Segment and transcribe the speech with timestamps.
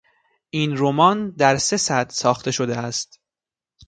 [0.49, 3.19] این رمان در سه سطح ساخته شده است.